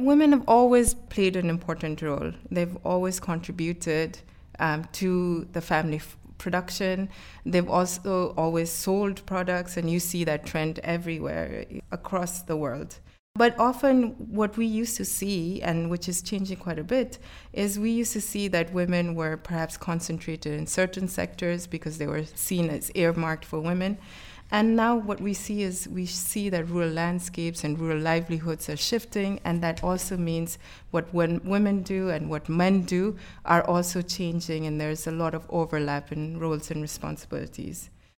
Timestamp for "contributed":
3.20-4.18